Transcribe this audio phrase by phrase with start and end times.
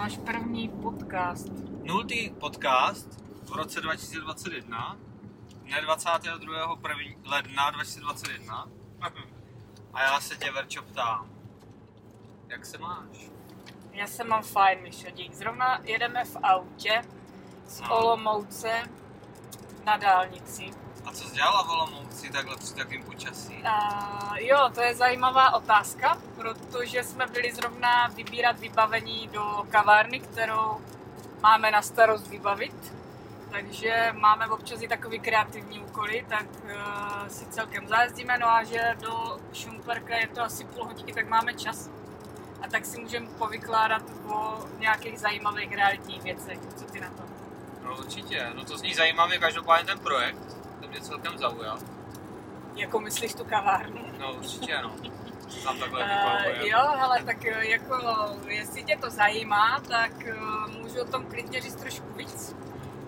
[0.00, 1.48] Váš první podcast.
[1.82, 4.96] Nultý podcast v roce 2021,
[5.64, 6.76] ne 22.
[6.76, 8.68] první- ledna 2021.
[9.92, 11.30] A já se tě, Verčo, ptám,
[12.48, 13.30] jak se máš?
[13.92, 15.34] Já se mám fajn, Mišo, dík.
[15.34, 17.02] Zrovna jedeme v autě
[17.66, 17.98] z No.
[17.98, 18.82] Olomouce
[19.84, 20.70] na dálnici.
[21.04, 23.62] A co jsi dělala v Olomouci takhle při takovým počasí?
[23.64, 30.80] A jo, to je zajímavá otázka, protože jsme byli zrovna vybírat vybavení do kavárny, kterou
[31.42, 32.94] máme na starost vybavit.
[33.50, 38.96] Takže máme občas i takový kreativní úkoly, tak uh, si celkem zajezdíme, no a že
[39.00, 41.90] do Šumperka je to asi půl hodinky, tak máme čas.
[42.62, 46.58] A tak si můžeme povykládat o nějakých zajímavých realitních věcech.
[46.76, 47.22] Co ty na to?
[47.82, 50.59] No určitě, no to zní zajímavě, každopádně ten projekt,
[50.90, 51.78] mě celkem zaujal.
[52.74, 54.00] Jako myslíš tu kavárnu?
[54.18, 54.92] No určitě, no.
[55.64, 57.98] Tam takhle Uh, jo, ale tak eh, jako,
[58.48, 62.56] jestli tě to zajímá, tak uh, můžu o tom klidně říct trošku víc.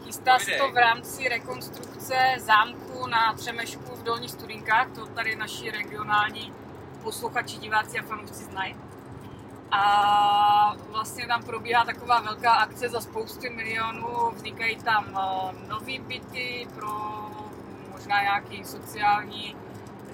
[0.05, 5.71] Chystá se to v rámci rekonstrukce zámku na Třemešku v Dolních Studinkách, to tady naši
[5.71, 6.53] regionální
[7.03, 8.77] posluchači, diváci a fanoušci znají.
[9.71, 15.19] A vlastně tam probíhá taková velká akce za spousty milionů, vznikají tam
[15.69, 17.22] nový byty pro
[18.03, 19.57] možná nějaký sociální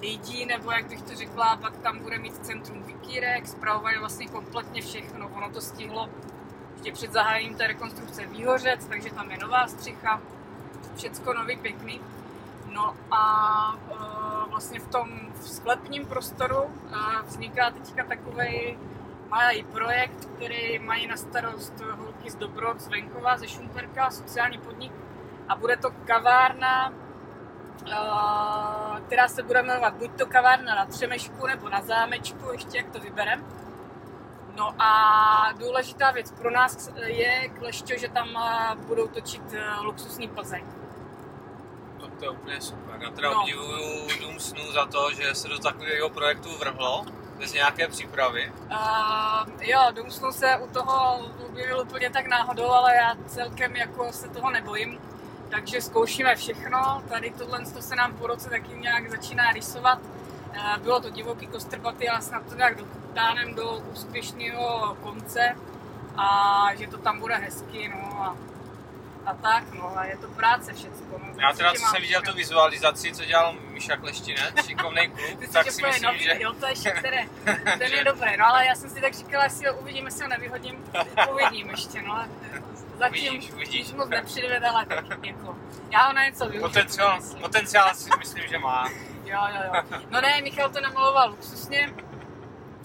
[0.00, 4.82] lidí, nebo jak bych to řekla, pak tam bude mít centrum Vikírek, zpravovat vlastně kompletně
[4.82, 5.28] všechno.
[5.28, 6.08] Ono to stihlo
[6.72, 10.20] ještě před zahájením té rekonstrukce Výhořec, takže tam je nová střicha,
[10.96, 12.00] všecko nový, pěkný.
[12.72, 13.22] No a
[13.90, 13.94] e,
[14.50, 15.08] vlastně v tom
[15.40, 18.78] v sklepním prostoru e, vzniká teďka takový
[19.28, 24.92] malý projekt, který mají na starost holky z Dobrod, z Venkova, ze Šumperka, sociální podnik.
[25.48, 26.92] A bude to kavárna,
[29.06, 32.98] která se bude jmenovat buď to kavárna na Třemešku nebo na Zámečku, ještě jak to
[33.00, 33.44] vyberem.
[34.56, 38.28] No a důležitá věc pro nás je, Klešťo, že tam
[38.86, 40.64] budou točit uh, luxusní Plzeň.
[42.00, 42.98] No, to je úplně super.
[43.00, 43.40] Já teda No.
[43.40, 47.04] obdivuju Dům snů za to, že se do takového projektu vrhlo,
[47.38, 48.52] bez nějaké přípravy.
[48.70, 54.12] Uh, jo, Dům snů se u toho objevil úplně tak náhodou, ale já celkem jako
[54.12, 54.98] se toho nebojím.
[55.50, 57.02] Takže zkoušíme všechno.
[57.08, 59.98] Tady tohle to se nám po roce taky nějak začíná rysovat.
[60.52, 65.56] Eh, Bylo to divoký kostrbaty, ale snad to nějak dotáhneme do úspěšného konce
[66.16, 68.36] a že to tam bude hezky, no a,
[69.26, 71.20] a tak, no a je to práce všecko.
[71.22, 75.48] No, Já teda, co jsem viděl tu vizualizaci, co dělal Míša Kleštinec, šikovnej kluk, Ty
[75.48, 76.36] tak si myslím, nový, že...
[76.40, 77.26] jo, to je které,
[77.78, 80.28] ten je dobrý, no ale já jsem si tak říkala, jestli ho uvidím, jestli ho
[80.28, 80.84] nevyhodím,
[81.32, 82.24] uvidím ještě, no.
[82.98, 83.86] Zatím Uvidíš, uvidíš.
[83.86, 85.56] už moc nepřidvěd, ale tak jako,
[85.90, 86.62] já ho na něco využiju.
[86.62, 88.88] Potenciál, potenciál si myslím, že má.
[89.24, 90.00] Jo, jo, jo.
[90.10, 91.94] No ne, Michal to namaloval luxusně.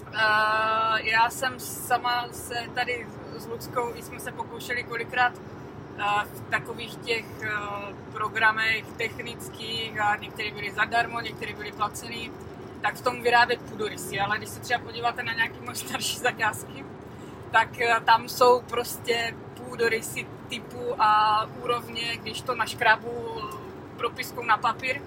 [0.07, 3.07] Uh, já jsem sama se tady
[3.37, 10.51] s Ludskou jsme se pokoušeli kolikrát uh, v takových těch uh, programech technických a některé
[10.51, 12.31] byly zadarmo, některé byly placený,
[12.81, 16.85] tak v tom vyrábět půdorysy, ale když se třeba podíváte na nějaké moje starší zakázky,
[17.51, 19.35] tak eh, tam jsou prostě
[19.73, 23.41] půdorysy typu a úrovně, když to naškrábu
[23.97, 25.01] propiskou na papír.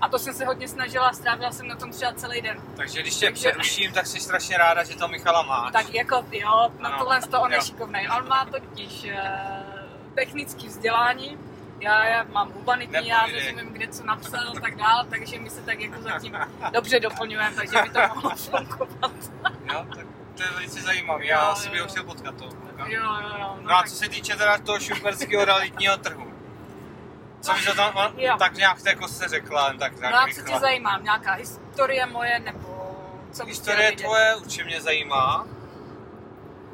[0.00, 2.58] A to jsem se hodně snažila, strávila jsem na tom třeba celý den.
[2.76, 5.72] Takže když tě Takže- přeruším, tak jsi strašně ráda, že to Michala máš.
[5.72, 7.58] Tak jako, jo, na Ano, tohle to on je.
[8.18, 9.10] On má totiž uh,
[10.14, 11.38] technické vzdělání,
[11.80, 15.60] já, já mám humanitní, já rozumím, kde co napsal a tak dál, takže my se
[15.62, 16.38] tak jako zatím
[16.72, 19.12] dobře doplňujeme, takže by to mohlo fungovat.
[19.72, 20.06] Jo, tak
[20.38, 21.84] to je velice zajímavé, já Jo, si jo, bych jo.
[21.84, 22.86] ho chtěl potkat toho kluka.
[22.88, 23.56] Jo, jo, jo.
[23.60, 26.32] No a tak- co se týče teda toho šumperského realitního trhu,
[27.40, 28.36] co bys o tom, Jo.
[28.38, 30.98] tak nějak jako se řekla, tak No nějak a co tě zajímá?
[30.98, 32.94] Nějaká historie moje, nebo
[33.32, 35.46] co bys Historie tvoje určitě mě zajímá.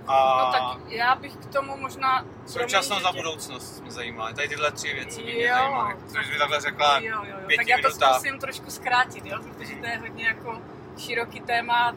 [0.06, 2.24] A No tak já bych k tomu možná...
[2.46, 4.32] současnost promiň, a že tě- budoucnost mě zajímá.
[4.32, 5.54] Tady tyhle tři věci by mě Jo.
[5.56, 5.96] zajímaly.
[6.12, 7.56] Co bys mi takhle řekla Jo, jo, jo.
[7.56, 9.38] Tak já to zkusím trošku zkrátit, jo?
[9.42, 10.62] protože to je hodně jako
[10.98, 11.92] široký téma,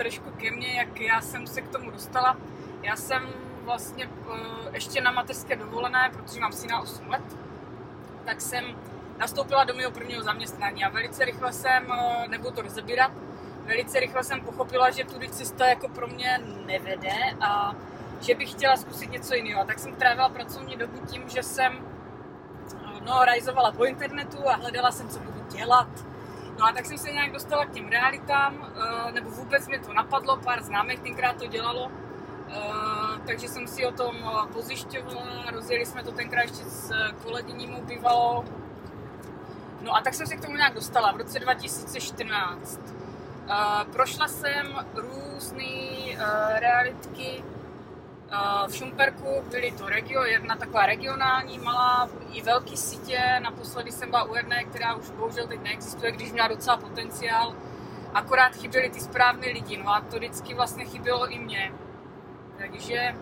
[0.00, 2.36] trošku ke mně, jak já jsem se k tomu dostala.
[2.82, 3.28] Já jsem
[3.64, 7.36] vlastně eh, ještě na mateřské dovolené, protože mám syna 8 let,
[8.24, 8.64] tak jsem
[9.18, 13.12] nastoupila do mého prvního zaměstnání a velice rychle jsem, eh, nebudu to rozebírat,
[13.64, 17.74] velice rychle jsem pochopila, že tudy cesta jako pro mě nevede a
[18.20, 19.64] že bych chtěla zkusit něco jiného.
[19.64, 21.78] Tak jsem trávila pracovní dobu tím, že jsem
[23.06, 26.09] no, rajzovala po internetu a hledala jsem, co budu dělat.
[26.60, 28.72] No a tak jsem se nějak dostala k těm realitám,
[29.08, 31.90] eh, nebo vůbec mě to napadlo, pár známých tenkrát to dělalo,
[32.52, 36.92] Eh, takže jsem si o tom eh, pozjišťovala, rozjeli jsme to tenkrát ještě s
[37.22, 38.44] kolegyní mou.
[39.80, 42.80] No a tak jsem se k tomu nějak dostala v roce 2014.
[43.48, 46.18] Eh, prošla jsem různé
[46.58, 47.44] realitky,
[48.66, 53.20] v Šumperku byly to regio, jedna taková regionální, malá i velký sítě.
[53.42, 57.54] Naposledy jsem byla u jedné, která už bohužel teď neexistuje, když měla docela potenciál.
[58.14, 61.72] Akorát chyběly ty správné lidi, no a to vždycky vlastně chybělo i mně.
[62.58, 63.14] Takže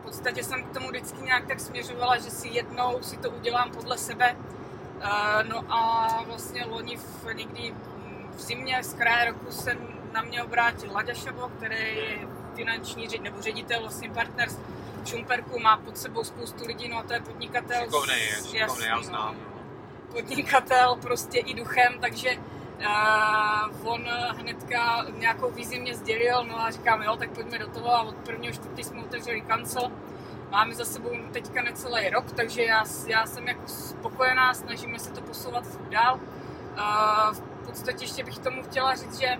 [0.00, 3.70] v podstatě jsem k tomu vždycky nějak tak směřovala, že si jednou si to udělám
[3.70, 4.36] podle sebe.
[4.96, 7.74] Uh, no a vlastně loni v, někdy
[8.30, 9.76] v zimě z kraje roku se
[10.12, 15.58] na mě obrátil Laďa Šabo, který je finanční řed, nebo ředitel vlastně partner v Šumperku,
[15.58, 17.84] má pod sebou spoustu lidí, no a to je podnikatel.
[17.84, 19.36] Šikovnej je, šikovnej, já znám.
[19.36, 19.62] No,
[20.12, 24.04] podnikatel prostě i duchem, takže uh, on
[24.36, 28.14] hnedka nějakou vizi mě sdělil, no a říkám, jo, tak pojďme do toho a od
[28.14, 29.92] prvního čtvrtý jsme otevřeli kancel.
[30.50, 35.20] Máme za sebou teďka necelý rok, takže já, já jsem jako spokojená, snažíme se to
[35.20, 36.20] posouvat dál.
[36.78, 39.38] Uh, v podstatě ještě bych tomu chtěla říct, že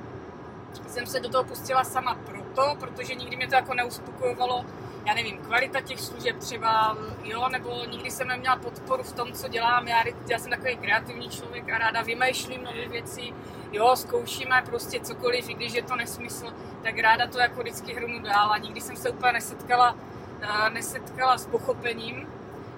[0.87, 2.15] jsem se do toho pustila sama
[2.51, 4.65] proto, protože nikdy mě to jako neuspokojovalo,
[5.07, 9.49] já nevím, kvalita těch služeb třeba, jo, nebo nikdy jsem neměla podporu v tom, co
[9.49, 9.89] dělám.
[9.89, 13.33] Já, já jsem takový kreativní člověk a ráda vymýšlím nové věci,
[13.73, 16.47] jo, zkoušíme prostě cokoliv, i když je to nesmysl,
[16.83, 21.39] tak ráda to jako vždycky hrnu dál a nikdy jsem se úplně nesetkala, uh, nesetkala
[21.39, 22.29] s pochopením,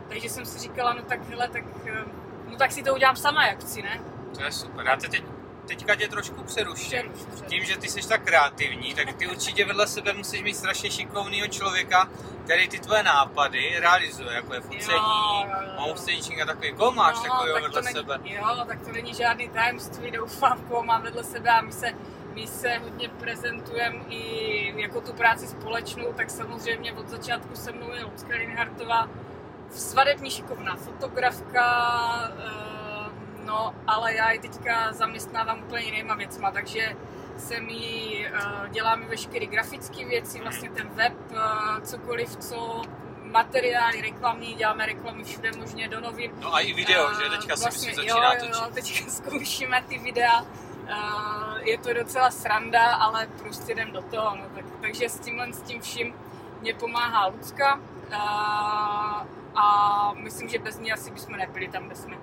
[0.09, 1.91] takže jsem si říkala, no tak hele, tak, uh,
[2.51, 4.01] no tak si to udělám sama, jak chci, ne?
[4.35, 4.87] To je super.
[4.87, 5.25] Já te teď
[5.67, 7.13] teďka tě trošku přeruším.
[7.47, 11.47] Tím, že ty jsi tak kreativní, tak ty určitě vedle sebe musíš mít strašně šikovného
[11.47, 12.09] člověka,
[12.45, 15.47] který ty tvoje nápady realizuje, jako je focení,
[15.79, 16.73] moustaging a takový.
[16.73, 18.21] Koho máš no, takového tak vedle není, sebe?
[18.25, 21.87] Jo, tak to není žádný tajemství, doufám, koho mám vedle sebe a my se,
[22.35, 27.93] my se hodně prezentujeme i jako tu práci společnou, tak samozřejmě od začátku se mnou
[27.93, 29.09] je Lucka Linhartová,
[29.71, 31.65] svadební šikovná fotografka,
[32.39, 32.62] eh,
[33.45, 36.97] No, ale já ji teďka zaměstnávám úplně jinýma věcma, takže
[37.37, 42.83] se mi uh, děláme veškeré grafické věci, vlastně ten web, uh, cokoliv, co
[43.23, 46.31] materiály reklamní, děláme reklamy všude možně do novin.
[46.41, 48.55] No a i video, uh, že teďka vlastně, si začíná jo, točit.
[48.55, 50.41] Jo, teďka zkoušíme ty videa.
[50.41, 54.37] Uh, je to docela sranda, ale prostě jdem do toho.
[54.37, 56.15] No, tak, takže s tímhle, s tím vším
[56.61, 57.81] mě pomáhá Lucka.
[58.09, 62.17] Uh, a myslím, že bez ní asi bychom nebyli tam, kde jsme.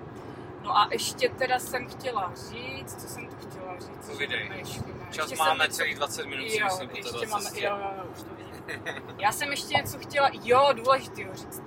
[0.62, 4.10] No a ještě teda jsem chtěla říct, co jsem to chtěla říct?
[4.10, 4.50] Povídej.
[5.10, 8.22] Čas ještě máme celý 20 minut, jo, myslím, po ještě máme, jo, jo, jo, už
[8.22, 9.04] to vidím.
[9.18, 11.62] Já jsem ještě něco chtěla, jo, důležitý říct.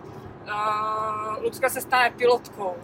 [0.47, 2.75] Uh, Lucka se stane pilotkou.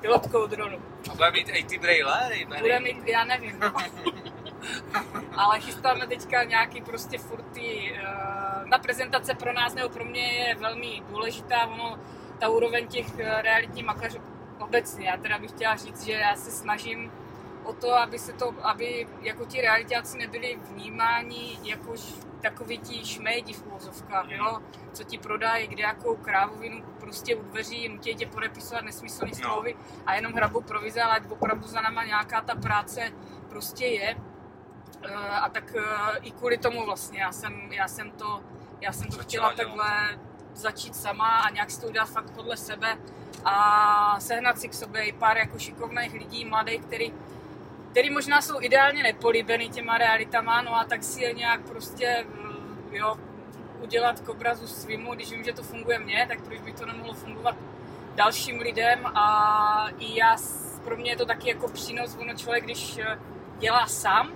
[0.00, 0.78] Pilotkou dronu.
[1.10, 2.30] A bude mít i ty brejle?
[2.60, 3.60] Bude mít, já nevím.
[5.36, 7.98] Ale chystáme teďka nějaký prostě furty.
[8.02, 11.66] Uh, na prezentace pro nás nebo pro mě je velmi důležitá.
[11.66, 11.98] Ono,
[12.38, 14.18] ta úroveň těch eh, realitních makléřů
[14.64, 15.08] obecně.
[15.08, 17.12] Já teda bych chtěla říct, že já se snažím
[17.64, 21.94] o to, aby se to, aby jako ti realitáci nebyli vnímáni jako
[22.42, 24.58] takový ti šmejdi v úvozovkách, jo?
[24.92, 29.34] co ti prodají, kde jakou krávovinu prostě u dveří, nutí tě podepisovat nesmyslné no.
[29.34, 29.76] smlouvy
[30.06, 33.12] a jenom hrabu provize, ale opravdu za náma nějaká ta práce
[33.48, 34.16] prostě je.
[35.04, 38.42] Eh, a tak eh, i kvůli tomu vlastně já jsem, já jsem to,
[38.80, 40.18] já jsem to chtěla takhle
[40.54, 42.98] začít sama a nějak si to udělat fakt podle sebe
[43.44, 47.12] a sehnat si k sobě i pár jako šikovných lidí, mladých, který,
[47.90, 52.88] který možná jsou ideálně nepolíbený těma realitama, no a tak si je nějak prostě, mm,
[52.92, 53.16] jo,
[53.82, 57.14] udělat k obrazu svýmu, když vím, že to funguje mně, tak proč by to nemohlo
[57.14, 57.56] fungovat
[58.14, 59.06] dalším lidem?
[59.06, 60.36] A i já,
[60.84, 63.18] pro mě je to taky jako přínos, ono člověk, když eh,
[63.58, 64.32] dělá sám,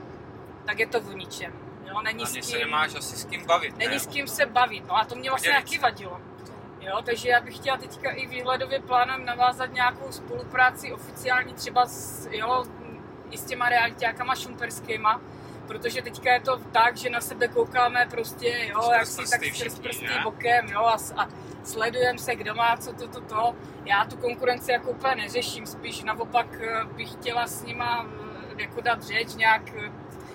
[0.67, 1.66] tak je to v ničem.
[1.97, 3.77] Jo, není s kým, se nemáš asi s kým bavit.
[3.77, 4.01] Není ne?
[4.01, 6.21] s kým se bavit, no a to mě vlastně taky vadilo.
[6.81, 12.29] Jo, takže já bych chtěla teďka i výhledově plánem navázat nějakou spolupráci oficiální třeba s,
[12.31, 12.65] jo,
[13.31, 15.21] i s těma realitákama šumperskýma,
[15.67, 19.79] protože teďka je to tak, že na sebe koukáme prostě, jo, jak si tak s
[19.79, 21.29] prsty bokem, jo, a, a
[21.65, 23.55] sledujeme se, kdo má co to, to, to.
[23.85, 28.07] Já tu konkurenci jako úplně neřeším, spíš naopak eh, bych chtěla s nima
[28.59, 29.93] eh, jako dát řeč nějak, eh,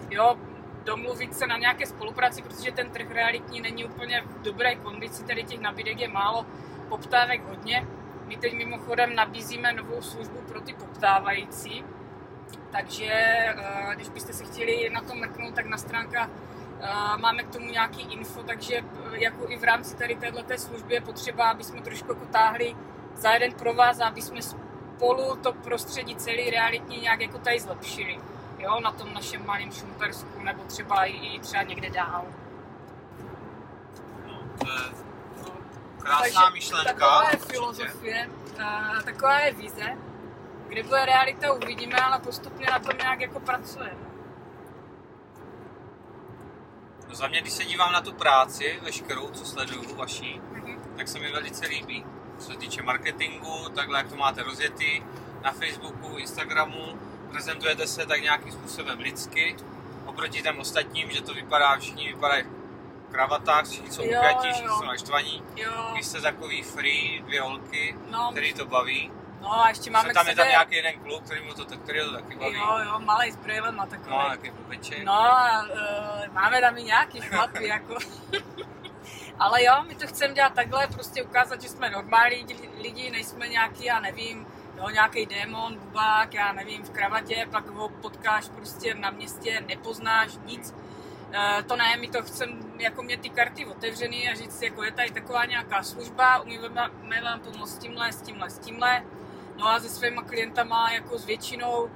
[0.09, 0.35] jo,
[0.83, 5.43] domluvit se na nějaké spolupráci, protože ten trh realitní není úplně v dobré kondici, tady
[5.43, 6.45] těch nabídek je málo,
[6.89, 7.87] poptávek hodně.
[8.25, 11.83] My teď mimochodem nabízíme novou službu pro ty poptávající,
[12.71, 17.49] takže eh, když byste si chtěli na to mrknout, tak na stránkách eh, máme k
[17.49, 21.63] tomu nějaký info, takže eh, jako i v rámci tady této služby je potřeba, aby
[21.63, 22.75] jsme trošku jako táhli
[23.15, 28.19] za jeden pro vás, aby jsme spolu to prostředí celý realitní nějak jako tady zlepšili
[28.61, 32.25] jo, na tom našem malém Šumpersku, nebo třeba i třeba někde dál.
[34.27, 34.79] No, to je
[35.99, 36.93] krásná Takže myšlenka.
[36.93, 38.29] Taková je filozofie,
[39.05, 39.97] taková je vize.
[40.67, 44.11] Kde bude realita, uvidíme, ale postupně na tom nějak jako pracujeme.
[47.09, 50.81] No za mě, když se dívám na tu práci, veškerou, co sleduju vaší, Mhm.
[50.97, 52.05] tak se mi velice líbí.
[52.39, 55.03] Co se týče marketingu, takhle jak to máte rozjetý
[55.41, 56.99] na Facebooku, Instagramu,
[57.31, 59.55] prezentujete se tak nějakým způsobem lidsky,
[60.05, 64.75] oproti těm ostatním, že to vypadá, všichni vypadají v kravatách, všichni jsou jo, všichni jo.
[64.77, 65.43] jsou naštvaní.
[65.55, 69.11] Jo, Vy jste takový free, dvě holky, no, který to baví.
[69.41, 71.99] no a ještě máme tam k je tam nějaký jeden kluk, který mu to, který
[71.99, 72.57] to taky baví.
[72.57, 73.37] Jo, jo, malý s
[73.79, 74.09] a takový.
[74.09, 75.03] No, jaký blbeček.
[75.03, 77.97] No, a, uh, máme tam i nějaký chlapy, jako.
[79.39, 82.45] Ale jo, my to chceme dělat takhle, prostě ukázat, že jsme normální
[82.81, 84.47] lidi, nejsme nějaký, já nevím,
[84.81, 90.31] jo, nějaký démon, bubák, já nevím, v kravatě, pak ho potkáš prostě na městě, nepoznáš
[90.45, 90.71] nic.
[90.71, 94.91] Uh, to ne, my to chceme jako mě ty karty otevřený a říct, jako je
[94.91, 96.69] tady taková nějaká služba, umíme
[97.23, 99.03] vám pomoct s tímhle, s tímhle, s tímhle.
[99.57, 101.89] No a se svýma klientama jako s většinou,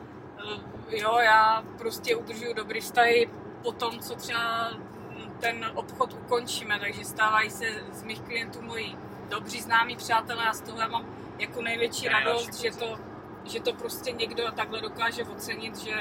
[0.92, 3.30] eh, jo, já prostě udržuju dobrý vztahy
[3.64, 4.72] po tom, co třeba
[5.40, 8.96] ten obchod ukončíme, takže stávají se z mých klientů moji
[9.30, 11.06] dobří známí přátelé a z toho já mám
[11.40, 13.00] jako největší radost, že to,
[13.46, 15.94] že to prostě někdo takhle dokáže ocenit, že,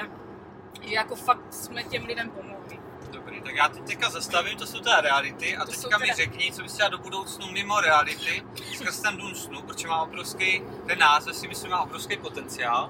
[0.81, 2.79] že jako fakt jsme těm lidem pomohli.
[3.11, 6.15] Dobrý, tak já teď teďka zastavím, to jsou teda reality a To teďka mi teda-
[6.15, 8.43] řekni, co bys chtěla do budoucnu mimo reality,
[8.75, 12.89] skrz ten dům snu, protože má obrovský, ten název si myslím má obrovský potenciál,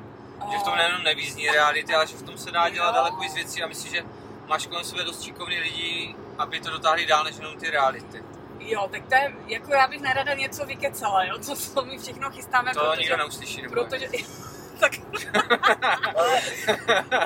[0.51, 2.93] že v tom nejenom nevízní reality, ale že v tom se dá dělat Jo.
[2.95, 4.03] daleko víc věcí a myslím, že
[4.47, 8.23] máš kolem sebe dost šikovný lidí, aby to dotáhli dál než jenom ty reality.
[8.59, 12.31] Jo, tak to je, jako já bych nerada něco vykecala, jo, co, co my všechno
[12.31, 14.07] chystáme, To protože, nikdo neuslyší, nebo protože,
[14.79, 14.91] tak,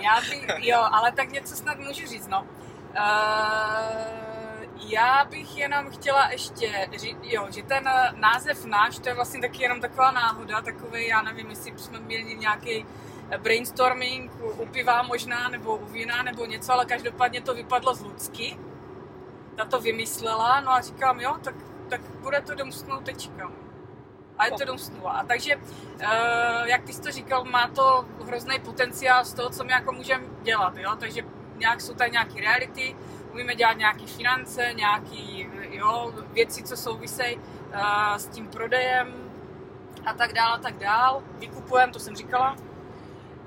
[0.01, 2.47] já bych, jo, ale tak něco snad můžu říct, no.
[2.89, 2.99] Uh,
[4.89, 9.63] já bych jenom chtěla ještě říct, jo, že ten název náš, to je vlastně taky
[9.63, 12.85] jenom taková náhoda, takový, já nevím, jestli jsme měli nějaký
[13.37, 18.01] brainstorming u, u piva možná, nebo u vína, nebo něco, ale každopádně to vypadlo z
[18.01, 18.57] Lucky.
[19.59, 21.55] Ta to vymyslela, no a říkám, jo, tak,
[21.89, 23.51] tak bude to dom snu tečka.
[24.37, 25.09] A je to dom snu.
[25.09, 29.63] A takže, uh, jak ty jsi to říkal, má to hrozný potenciál z toho, co
[29.63, 31.21] my jako můžeme dělat, jo, takže
[31.55, 32.95] nějak jsou tady nějaký reality,
[33.31, 39.13] umíme dělat nějaké finance, nějaké jo, věci, co souvisejí uh, s tím prodejem
[40.05, 41.23] a tak dál a tak dál.
[41.39, 42.55] Vykupujeme, to jsem říkala.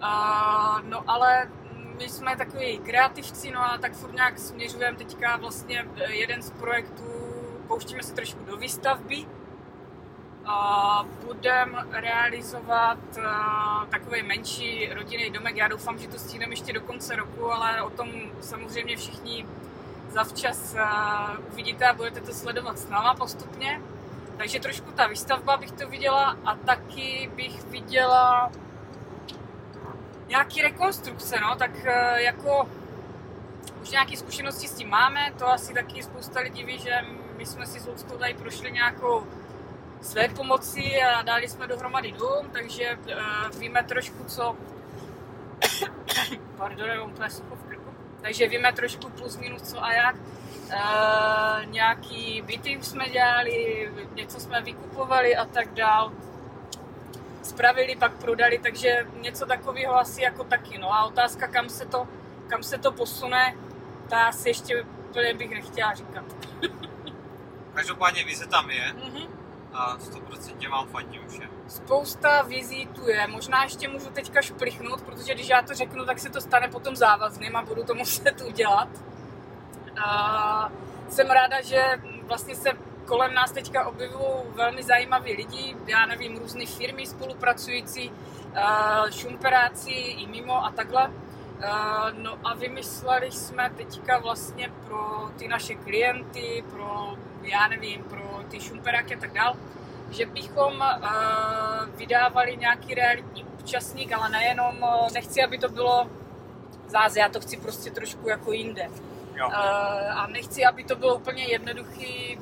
[0.02, 1.50] Uh, no ale
[1.98, 6.50] my jsme takový kreativci, no a tak furt nějak směřujeme teďka vlastně eh, jeden z
[6.50, 7.04] projektů,
[7.68, 9.26] pouštíme se trošku do výstavby,
[10.46, 15.56] a budeme realizovat uh, takový menší rodinný domek.
[15.56, 18.08] Já doufám, že to stihneme ještě do konce roku, ale o tom
[18.40, 19.46] samozřejmě všichni
[20.10, 23.80] zavčas uh, uvidíte a budete to sledovat s náma postupně.
[24.36, 28.52] Takže trošku ta výstavba bych to viděla a taky bych viděla
[30.32, 32.68] nějaký rekonstrukce, no, tak uh, jako
[33.82, 36.94] už nějaké zkušenosti s tím máme, to asi taky spousta lidí ví, že
[37.36, 39.26] my jsme si s Luckou tady prošli nějakou
[40.00, 44.56] své pomoci a dali jsme dohromady dům, takže uh, víme trošku, co...
[46.56, 47.90] Pardon, mám úplně sucho v krku.
[48.22, 50.16] Takže víme trošku plus minus co a jak.
[50.16, 56.12] Uh, nějaký byty jsme dělali, něco jsme vykupovali a tak dál.
[57.42, 60.78] Spravili, pak prodali, takže něco takového asi jako taky.
[60.78, 62.08] No a otázka, kam se to,
[62.48, 63.56] kam se to posune,
[64.10, 66.24] ta asi ještě úplně bych nechtěla říkat.
[67.74, 69.26] Každopádně vize tam je Mhm.
[69.72, 71.48] a 100% vám fandím všem.
[71.68, 73.26] Spousta vizí tu je.
[73.26, 76.96] Možná ještě můžu teďka šplichnout, protože když já to řeknu, tak se to stane potom
[76.96, 78.88] závazným a budu to muset udělat.
[80.04, 80.72] A
[81.08, 81.82] jsem ráda, že
[82.22, 82.70] vlastně se
[83.06, 88.12] kolem nás teďka objevují velmi zajímaví lidi, já nevím, různé firmy spolupracující,
[88.54, 91.10] eh, šumperáci i mimo a takhle.
[91.60, 98.40] Eh, No a vymysleli jsme teďka vlastně pro ty naše klienty, pro, já nevím, pro
[98.48, 99.56] ty šumperáky a tak dál,
[100.10, 106.06] že bychom uh, vydávali nějaký realitní účastník, ale nejenom, nechci, aby to bylo
[106.86, 108.90] zase, já to chci prostě trošku jako jinde.
[109.34, 109.48] Jo.
[110.14, 112.38] A nechci, aby to bylo úplně jednoduchý,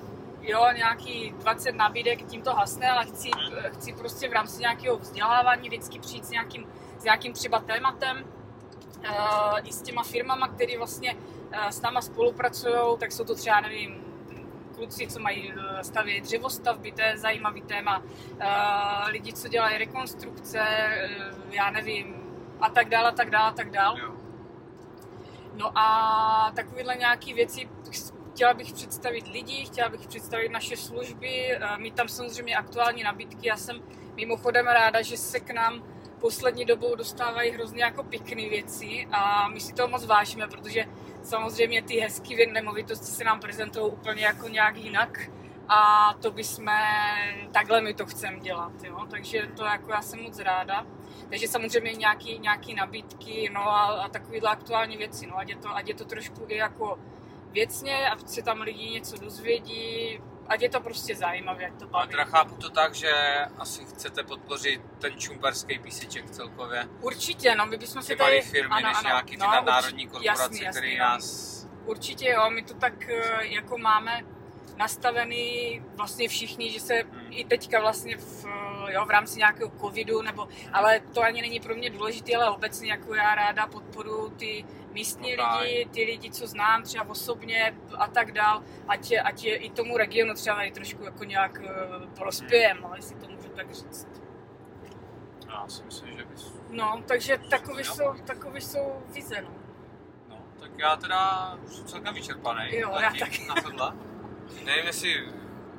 [0.50, 3.30] jo, nějaký 20 nabídek, tím to hasne, ale chci,
[3.72, 6.66] chci prostě v rámci nějakého vzdělávání vždycky přijít s nějakým,
[6.98, 8.24] s nějakým třeba tématem,
[8.98, 13.60] uh, i s těma firmama, které vlastně uh, s náma spolupracují, tak jsou to třeba,
[13.60, 14.10] nevím,
[14.74, 17.98] kluci, co mají eh, stavět dřevostavby, to je zajímavý téma.
[17.98, 22.14] Uh, lidi, co dělají rekonstrukce, uh, já nevím,
[22.60, 24.00] a tak dále, a tak dále, a tak dále.
[25.54, 27.68] No a takovéhle nějaké věci
[28.40, 33.48] chtěla bych představit lidi, chtěla bych představit naše služby, eh, mít tam samozřejmě aktuální nabídky.
[33.48, 33.80] Já jsem
[34.16, 35.84] mimochodem ráda, že se k nám
[36.20, 40.84] poslední dobou dostávají hrozně jako pěkné věci a my si toho moc vážíme, protože
[41.22, 45.30] samozřejmě ty hezké nemovitosti se nám prezentují úplně jako nějak jinak
[45.68, 46.66] a to bychom,
[47.52, 49.06] takhle my to chceme dělat, jo?
[49.10, 50.86] takže to jako já jsem moc ráda.
[51.28, 55.76] Takže samozřejmě nějaký, nějaký nabídky no a, a takovéhle aktuální věci, no ať je, to,
[55.76, 56.98] ať je to trošku i jako
[57.52, 61.92] věcně, ať se tam lidi něco dozvědí, ať je to prostě zajímavé, ať to baví.
[61.94, 63.12] Ale teda chápu to tak, že
[63.58, 66.88] asi chcete podpořit ten čumperský píseček celkově.
[67.00, 68.40] Určitě, no my bychom Ty si tady...
[68.42, 71.04] firmy, ano, než ano, nějaký ty no, nadnárodní určitě, korporace, jasný, jasný, které no.
[71.04, 71.50] nás...
[71.84, 74.20] Určitě jo, my to tak eh, jako máme
[74.76, 77.26] nastavený vlastně všichni, že se Hmm.
[77.30, 78.44] i teďka vlastně v,
[78.88, 82.50] eh, jo, v rámci nějakého covidu, nebo, ale to ani není pro mě důležité, ale
[82.50, 85.60] obecně jako já ráda podporu ty místní No tak.
[85.62, 89.96] lidi, ty lidi, co znám třeba osobně a tak dál, ať ať je i tomu
[89.96, 92.86] regionu třeba tady trošku jako nějak eh, prospějem, Hmm.
[92.86, 94.08] ale jestli to můžu tak říct.
[95.48, 96.52] Já si myslím, že bys...
[96.70, 99.50] No, takže takový jsou, takový jsou vize, no.
[100.28, 102.60] No, tak já teda jsem celkem vyčerpaný.
[102.76, 103.46] Jo, já taky.
[103.46, 103.92] Na tohle.
[104.64, 105.24] Nevím, jestli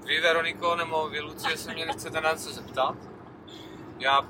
[0.05, 2.95] vy, Veroniko, nebo vy, Lucie, se mě nechcete na něco zeptat.
[3.99, 4.21] Já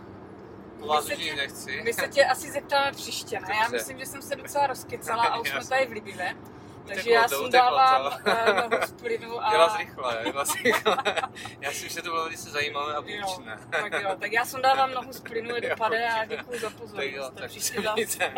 [0.82, 1.82] po vás už tě- nechci.
[1.84, 3.56] My se tě asi zeptáme příště, ne?
[3.62, 6.36] Já myslím, že jsem se docela rozkecala a už jsme tady v Libive.
[6.88, 8.54] Takže já uteklo dávám to.
[8.70, 9.52] nohu z plynu a...
[9.52, 10.98] Jela zrychle, jela zrychle.
[11.62, 13.60] Já si myslím, že to bylo velice zajímavé a poučné.
[13.70, 16.70] tak jo, tak já jsem dávám nohu z plynu, jedu Jo, pade a děkuji za
[16.70, 17.34] Tak jo, pozornost.
[17.36, 18.34] tak příště se zase.